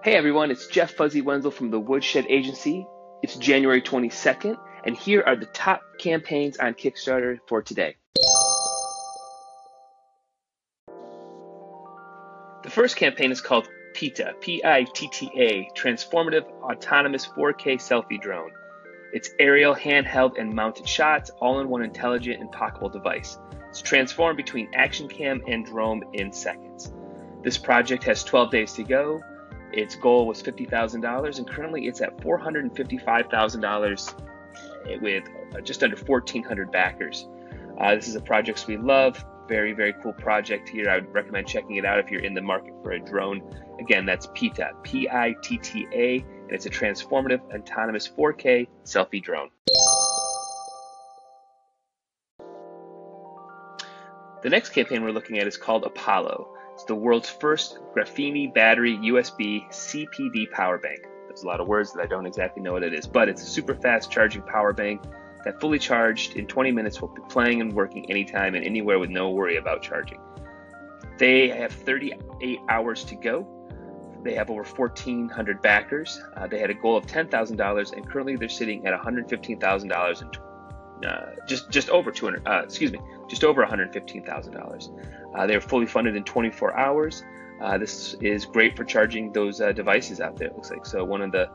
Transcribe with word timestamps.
Hey 0.00 0.14
everyone, 0.14 0.52
it's 0.52 0.68
Jeff 0.68 0.92
Fuzzy 0.92 1.22
Wenzel 1.22 1.50
from 1.50 1.72
the 1.72 1.80
Woodshed 1.80 2.24
Agency. 2.28 2.86
It's 3.20 3.34
January 3.34 3.82
22nd, 3.82 4.56
and 4.84 4.96
here 4.96 5.24
are 5.26 5.34
the 5.34 5.46
top 5.46 5.82
campaigns 5.98 6.56
on 6.58 6.74
Kickstarter 6.74 7.38
for 7.48 7.62
today. 7.62 7.96
The 12.62 12.70
first 12.70 12.94
campaign 12.94 13.32
is 13.32 13.40
called 13.40 13.68
PITTA, 13.94 14.34
P-I-T-T-A, 14.40 15.68
Transformative 15.76 16.44
Autonomous 16.62 17.26
4K 17.26 17.78
Selfie 17.78 18.20
Drone. 18.20 18.52
It's 19.12 19.30
aerial, 19.40 19.74
handheld, 19.74 20.38
and 20.38 20.54
mounted 20.54 20.88
shots, 20.88 21.30
all 21.40 21.58
in 21.58 21.68
one 21.68 21.82
intelligent 21.82 22.40
and 22.40 22.52
pocketable 22.52 22.92
device. 22.92 23.36
It's 23.68 23.82
transformed 23.82 24.36
between 24.36 24.70
action 24.74 25.08
cam 25.08 25.42
and 25.48 25.66
drone 25.66 26.04
in 26.12 26.32
seconds. 26.32 26.92
This 27.42 27.58
project 27.58 28.04
has 28.04 28.22
12 28.22 28.52
days 28.52 28.72
to 28.74 28.84
go. 28.84 29.20
Its 29.72 29.96
goal 29.96 30.26
was 30.26 30.42
$50,000, 30.42 31.38
and 31.38 31.48
currently 31.48 31.86
it's 31.86 32.00
at 32.00 32.16
$455,000 32.18 35.00
with 35.00 35.24
uh, 35.54 35.60
just 35.60 35.82
under 35.82 35.96
1,400 35.96 36.70
backers. 36.70 37.26
Uh, 37.78 37.94
this 37.94 38.08
is 38.08 38.16
a 38.16 38.20
project 38.20 38.66
we 38.66 38.76
love. 38.76 39.24
Very, 39.48 39.72
very 39.72 39.94
cool 40.02 40.12
project 40.14 40.68
here. 40.68 40.90
I 40.90 40.96
would 40.96 41.12
recommend 41.12 41.46
checking 41.46 41.76
it 41.76 41.84
out 41.84 41.98
if 41.98 42.10
you're 42.10 42.22
in 42.22 42.34
the 42.34 42.42
market 42.42 42.74
for 42.82 42.92
a 42.92 43.00
drone. 43.00 43.42
Again, 43.80 44.04
that's 44.04 44.26
PITTA, 44.34 44.72
P 44.82 45.08
I 45.08 45.34
T 45.42 45.58
T 45.58 45.86
A, 45.92 46.18
and 46.18 46.50
it's 46.50 46.66
a 46.66 46.70
transformative 46.70 47.40
autonomous 47.54 48.08
4K 48.08 48.66
selfie 48.84 49.22
drone. 49.22 49.48
The 54.42 54.50
next 54.50 54.70
campaign 54.70 55.02
we're 55.02 55.12
looking 55.12 55.38
at 55.38 55.46
is 55.46 55.56
called 55.56 55.84
Apollo. 55.84 56.57
It's 56.78 56.84
the 56.84 56.94
world's 56.94 57.28
first 57.28 57.80
graphene 57.92 58.54
battery 58.54 58.96
USB 58.98 59.64
C 59.74 60.06
PD 60.16 60.48
power 60.52 60.78
bank. 60.78 61.00
There's 61.26 61.42
a 61.42 61.46
lot 61.48 61.58
of 61.58 61.66
words 61.66 61.92
that 61.92 62.00
I 62.00 62.06
don't 62.06 62.24
exactly 62.24 62.62
know 62.62 62.72
what 62.72 62.84
it 62.84 62.94
is, 62.94 63.04
but 63.04 63.28
it's 63.28 63.42
a 63.42 63.46
super 63.46 63.74
fast 63.74 64.12
charging 64.12 64.42
power 64.42 64.72
bank 64.72 65.02
that 65.44 65.60
fully 65.60 65.80
charged 65.80 66.36
in 66.36 66.46
20 66.46 66.70
minutes 66.70 67.00
will 67.00 67.08
be 67.08 67.20
playing 67.28 67.60
and 67.60 67.72
working 67.72 68.08
anytime 68.08 68.54
and 68.54 68.64
anywhere 68.64 69.00
with 69.00 69.10
no 69.10 69.30
worry 69.30 69.56
about 69.56 69.82
charging. 69.82 70.20
They 71.18 71.48
have 71.48 71.72
38 71.72 72.60
hours 72.68 73.02
to 73.06 73.16
go. 73.16 73.44
They 74.22 74.34
have 74.34 74.48
over 74.48 74.62
1,400 74.62 75.60
backers. 75.60 76.22
Uh, 76.36 76.46
they 76.46 76.60
had 76.60 76.70
a 76.70 76.74
goal 76.74 76.96
of 76.96 77.08
$10,000, 77.08 77.92
and 77.92 78.08
currently 78.08 78.36
they're 78.36 78.48
sitting 78.48 78.86
at 78.86 78.94
$115,000 78.94 80.22
and 80.22 80.32
uh, 81.06 81.32
just 81.46 81.70
just 81.70 81.88
over 81.90 82.10
200. 82.10 82.46
Uh, 82.46 82.62
excuse 82.64 82.92
me, 82.92 83.00
just 83.28 83.44
over 83.44 83.64
$115,000. 83.64 85.34
Uh, 85.34 85.46
they 85.46 85.54
are 85.54 85.60
fully 85.60 85.86
funded 85.86 86.16
in 86.16 86.24
24 86.24 86.76
hours. 86.76 87.24
Uh, 87.60 87.76
this 87.76 88.14
is 88.20 88.44
great 88.44 88.76
for 88.76 88.84
charging 88.84 89.32
those 89.32 89.60
uh, 89.60 89.72
devices 89.72 90.20
out 90.20 90.36
there. 90.36 90.48
It 90.48 90.54
looks 90.54 90.70
like 90.70 90.86
so 90.86 91.04
one 91.04 91.22
of 91.22 91.32
the 91.32 91.46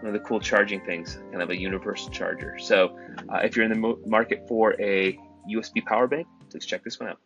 one 0.00 0.08
of 0.08 0.12
the 0.12 0.26
cool 0.26 0.40
charging 0.40 0.80
things, 0.80 1.18
kind 1.30 1.42
of 1.42 1.50
a 1.50 1.56
universal 1.56 2.10
charger. 2.10 2.58
So 2.58 2.98
if 3.34 3.54
you're 3.54 3.64
in 3.64 3.70
the 3.70 3.78
mo- 3.78 4.00
market 4.04 4.48
for 4.48 4.74
a 4.80 5.16
USB 5.48 5.84
power 5.84 6.08
bank, 6.08 6.26
please 6.50 6.66
check 6.66 6.82
this 6.82 6.98
one 6.98 7.10
out. 7.10 7.18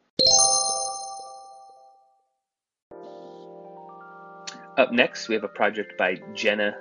Up 4.77 4.93
next, 4.93 5.29
we 5.29 5.35
have 5.35 5.45
a 5.45 5.49
project 5.49 5.97
by 5.97 6.17
Jenna 6.35 6.77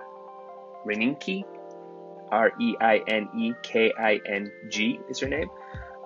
Reineking. 0.86 1.46
R 2.32 2.52
E 2.60 2.76
I 2.80 3.02
N 3.08 3.30
E 3.38 3.54
K 3.62 3.92
I 3.98 4.20
N 4.26 4.52
G 4.70 5.00
is 5.10 5.20
her 5.20 5.28
name. 5.28 5.50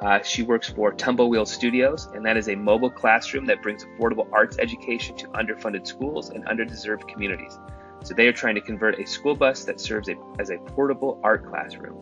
Uh, 0.02 0.22
she 0.22 0.44
works 0.44 0.70
for 0.70 0.94
Tumblewheel 0.94 1.46
Studios, 1.46 2.08
and 2.14 2.26
that 2.26 2.38
is 2.38 2.48
a 2.48 2.56
mobile 2.56 2.90
classroom 2.90 3.46
that 3.46 3.62
brings 3.62 3.84
affordable 3.84 4.30
arts 4.32 4.58
education 4.58 5.16
to 5.18 5.28
underfunded 5.30 5.86
schools 5.86 6.30
and 6.30 6.46
underdeserved 6.46 7.08
communities. 7.08 7.60
So 8.04 8.14
they 8.14 8.28
are 8.28 8.34
trying 8.34 8.56
to 8.56 8.62
convert 8.62 8.98
a 8.98 9.06
school 9.06 9.36
bus 9.36 9.66
that 9.66 9.82
serves 9.82 10.08
a, 10.08 10.16
as 10.40 10.52
a 10.52 10.58
portable 10.58 11.20
art 11.22 11.46
classroom. 11.46 12.00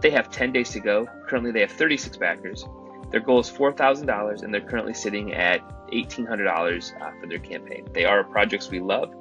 They 0.00 0.10
have 0.10 0.30
10 0.30 0.52
days 0.52 0.70
to 0.70 0.80
go. 0.80 1.06
Currently, 1.26 1.50
they 1.50 1.60
have 1.60 1.72
36 1.72 2.16
backers. 2.18 2.64
Their 3.10 3.20
goal 3.20 3.40
is 3.40 3.50
$4,000, 3.50 4.42
and 4.42 4.54
they're 4.54 4.60
currently 4.60 4.94
sitting 4.94 5.34
at 5.34 5.60
$1,800 5.90 7.00
uh, 7.00 7.10
for 7.20 7.26
their 7.26 7.38
campaign. 7.38 7.88
They 7.92 8.04
are 8.04 8.22
projects 8.22 8.70
we 8.70 8.80
love, 8.80 9.12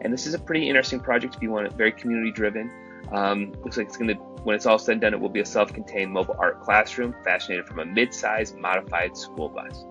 and 0.00 0.12
this 0.12 0.26
is 0.26 0.34
a 0.34 0.38
pretty 0.38 0.68
interesting 0.68 1.00
project 1.00 1.36
if 1.36 1.42
you 1.42 1.50
want 1.50 1.66
it 1.66 1.72
very 1.74 1.92
community 1.92 2.30
driven. 2.30 2.70
Um, 3.12 3.52
looks 3.64 3.76
like 3.76 3.86
it's 3.86 3.96
going 3.96 4.14
to 4.14 4.28
when 4.44 4.54
it's 4.54 4.66
all 4.66 4.78
said 4.78 4.92
and 4.92 5.00
done, 5.00 5.14
it 5.14 5.20
will 5.20 5.28
be 5.28 5.40
a 5.40 5.46
self-contained 5.46 6.12
mobile 6.12 6.36
art 6.38 6.60
classroom 6.62 7.14
fashioned 7.24 7.66
from 7.66 7.80
a 7.80 7.84
mid-sized 7.84 8.56
modified 8.56 9.16
school 9.16 9.48
bus. 9.48 9.84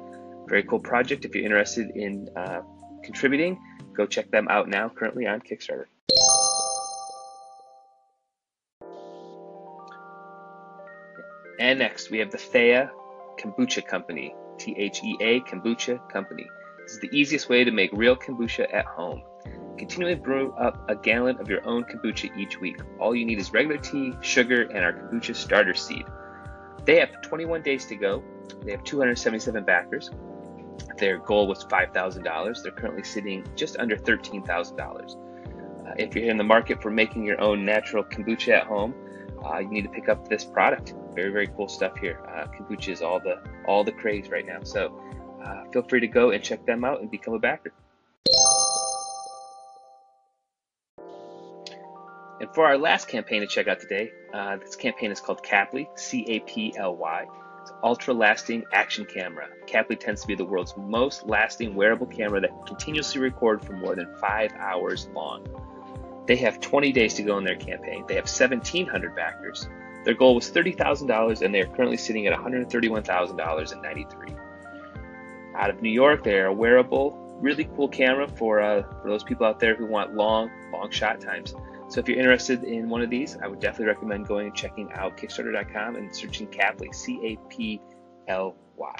Very 0.48 0.64
cool 0.64 0.80
project. 0.80 1.26
If 1.26 1.36
you're 1.36 1.44
interested 1.44 1.92
in 1.96 2.30
uh, 2.36 2.62
contributing, 3.04 3.60
go 3.94 4.06
check 4.06 4.32
them 4.32 4.48
out 4.50 4.70
now, 4.70 4.90
currently 4.90 5.28
on 5.28 5.42
Kickstarter. 5.42 5.86
And 11.60 11.80
next, 11.80 12.10
we 12.10 12.20
have 12.20 12.32
the 12.32 12.38
Thea 12.38 12.92
Kombucha 13.40 13.86
Company, 13.86 14.34
T 14.58 14.76
H 14.78 15.04
E 15.04 15.18
A 15.20 15.40
Kombucha 15.42 16.10
Company. 16.10 16.48
This 16.84 16.94
is 16.94 17.00
the 17.02 17.10
easiest 17.12 17.50
way 17.50 17.64
to 17.64 17.72
make 17.72 17.92
real 17.92 18.16
kombucha 18.16 18.74
at 18.74 18.86
home. 18.86 19.22
Continually 19.78 20.16
brew 20.16 20.52
up 20.54 20.90
a 20.90 20.96
gallon 20.96 21.40
of 21.40 21.50
your 21.50 21.66
own 21.68 21.84
kombucha 21.84 22.36
each 22.38 22.60
week. 22.60 22.80
All 23.00 23.16
you 23.16 23.26
need 23.26 23.40
is 23.40 23.54
regular 23.54 23.78
tea, 23.78 24.14
sugar, 24.22 24.64
and 24.64 24.84
our 24.84 24.94
kombucha 24.94 25.36
starter 25.36 25.76
seed. 25.76 26.06
They 26.86 27.00
have 27.00 27.22
21 27.22 27.62
days 27.62 27.86
to 27.88 27.96
go. 27.96 28.24
They 28.64 28.72
have 28.72 28.84
277 28.84 29.64
backers. 29.66 30.10
Their 30.98 31.20
goal 31.20 31.48
was 31.48 31.64
$5,000. 31.66 32.64
They're 32.64 32.72
currently 32.72 33.04
sitting 33.04 33.46
just 33.56 33.78
under 33.78 33.96
$13,000. 33.96 35.88
Uh, 35.88 35.94
if 35.98 36.16
you're 36.16 36.30
in 36.30 36.38
the 36.38 36.44
market 36.44 36.82
for 36.82 36.90
making 36.90 37.24
your 37.24 37.40
own 37.40 37.64
natural 37.64 38.04
kombucha 38.04 38.54
at 38.54 38.68
home, 38.68 38.96
uh, 39.46 39.60
you 39.60 39.70
need 39.70 39.84
to 39.84 39.90
pick 39.90 40.10
up 40.10 40.28
this 40.28 40.44
product. 40.44 40.96
Very, 41.14 41.32
very 41.32 41.48
cool 41.48 41.68
stuff 41.68 41.98
here. 41.98 42.20
Uh, 42.28 42.48
kombucha 42.48 42.90
is 42.90 43.02
all 43.02 43.20
the 43.20 43.42
all 43.68 43.84
the 43.84 43.92
craze 43.92 44.30
right 44.30 44.46
now. 44.46 44.64
So 44.64 45.00
uh, 45.44 45.64
feel 45.72 45.84
free 45.84 46.00
to 46.00 46.08
go 46.08 46.32
and 46.32 46.44
check 46.44 46.66
them 46.66 46.84
out 46.84 47.02
and 47.02 47.12
become 47.12 47.34
a 47.34 47.40
backer. 47.40 47.74
And 52.40 52.54
for 52.54 52.66
our 52.66 52.78
last 52.78 53.08
campaign 53.08 53.42
to 53.42 53.48
check 53.48 53.68
out 53.68 53.80
today, 53.80 54.12
uh, 54.34 54.58
this 54.58 54.76
campaign 54.76 55.12
is 55.12 55.20
called 55.20 55.42
Caply, 55.42 55.90
C 55.96 56.24
A 56.28 56.40
P 56.42 56.74
L 56.78 56.96
Y. 56.96 57.26
It's 57.62 57.72
ultra 57.84 58.14
lasting 58.14 58.64
action 58.72 59.06
camera. 59.06 59.48
Caply 59.66 59.96
tends 59.96 60.22
to 60.22 60.28
be 60.28 60.36
the 60.36 60.46
world's 60.46 60.78
most 60.78 61.26
lasting 61.26 61.74
wearable 61.74 62.06
camera 62.06 62.40
that 62.40 62.52
can 62.52 62.64
continuously 62.64 63.20
record 63.20 63.66
for 63.66 63.74
more 63.74 63.96
than 63.96 64.16
five 64.22 64.54
hours 64.54 65.10
long. 65.14 65.48
They 66.28 66.36
have 66.38 66.62
20 66.62 66.92
days 66.92 67.16
to 67.16 67.24
go 67.24 67.40
in 67.40 67.44
their 67.44 67.56
campaign. 67.56 68.06
They 68.08 68.16
have 68.16 68.26
1,700 68.26 69.16
backers. 69.16 69.68
Their 70.04 70.14
goal 70.14 70.36
was 70.36 70.52
$30,000 70.52 71.42
and 71.42 71.54
they 71.54 71.62
are 71.62 71.68
currently 71.68 71.98
sitting 71.98 72.28
at 72.28 72.38
$131,093. 72.38 74.38
Out 75.56 75.70
of 75.70 75.82
New 75.82 75.90
York, 75.90 76.24
they 76.24 76.40
are 76.40 76.48
a 76.48 76.54
wearable, 76.54 77.18
really 77.42 77.66
cool 77.76 77.88
camera 77.88 78.28
for, 78.28 78.62
uh, 78.62 78.84
for 79.02 79.10
those 79.10 79.24
people 79.24 79.46
out 79.46 79.60
there 79.60 79.76
who 79.76 79.88
want 79.88 80.16
long, 80.16 80.52
long 80.72 80.92
shot 80.92 81.20
times. 81.20 81.56
So 81.90 82.00
if 82.02 82.10
you're 82.10 82.18
interested 82.18 82.64
in 82.64 82.90
one 82.90 83.02
of 83.02 83.10
these, 83.10 83.38
I 83.42 83.48
would 83.48 83.60
definitely 83.60 83.88
recommend 83.88 84.28
going 84.28 84.48
and 84.48 84.56
checking 84.56 84.92
out 84.94 85.18
Kickstarter.com 85.18 85.96
and 85.96 86.14
searching 86.14 86.48
Caply, 86.48 86.90
C 86.92 87.20
A 87.24 87.50
P 87.50 87.82
L 88.28 88.56
Y. 88.76 88.96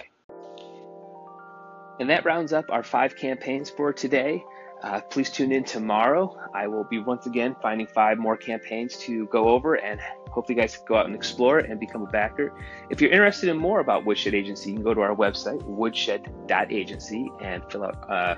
And 2.00 2.10
that 2.10 2.26
rounds 2.26 2.54
up 2.54 2.66
our 2.70 2.84
five 2.84 3.16
campaigns 3.16 3.70
for 3.70 3.92
today. 3.92 4.44
Uh, 4.84 5.02
please 5.02 5.32
tune 5.32 5.52
in 5.52 5.64
tomorrow. 5.64 6.38
I 6.54 6.68
will 6.68 6.84
be 6.84 7.00
once 7.00 7.26
again 7.26 7.56
finding 7.62 7.88
five 7.88 8.20
more 8.20 8.38
campaigns 8.38 8.96
to 9.00 9.26
go 9.28 9.50
over 9.50 9.76
and 9.76 10.00
hopefully 10.30 10.56
you 10.56 10.62
guys 10.62 10.78
go 10.88 10.96
out 10.96 11.08
and 11.08 11.16
explore 11.16 11.60
and 11.60 11.80
become 11.80 12.04
a 12.04 12.08
backer. 12.08 12.54
If 12.92 13.02
you're 13.02 13.10
interested 13.10 13.50
in 13.50 13.58
more 13.58 13.80
about 13.80 14.06
Woodshed 14.06 14.36
Agency, 14.36 14.70
you 14.70 14.76
can 14.76 14.84
go 14.84 14.94
to 14.94 15.02
our 15.02 15.16
website, 15.16 15.64
woodshed.agency, 15.64 17.32
and 17.42 17.64
fill 17.72 17.86
out, 17.86 18.10
uh, 18.10 18.36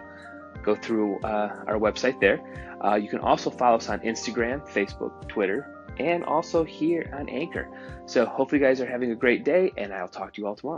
go 0.63 0.75
through 0.75 1.19
uh, 1.21 1.63
our 1.67 1.79
website 1.79 2.19
there. 2.19 2.39
Uh, 2.83 2.95
you 2.95 3.09
can 3.09 3.19
also 3.19 3.49
follow 3.49 3.77
us 3.77 3.89
on 3.89 3.99
Instagram, 3.99 4.61
Facebook, 4.67 5.27
Twitter, 5.27 5.75
and 5.99 6.23
also 6.23 6.63
here 6.63 7.11
on 7.13 7.27
Anchor. 7.27 7.67
So 8.05 8.25
hopefully 8.25 8.61
you 8.61 8.67
guys 8.67 8.79
are 8.79 8.85
having 8.85 9.11
a 9.11 9.15
great 9.15 9.43
day, 9.43 9.71
and 9.77 9.93
I'll 9.93 10.07
talk 10.07 10.33
to 10.33 10.41
you 10.41 10.47
all 10.47 10.55
tomorrow. 10.55 10.77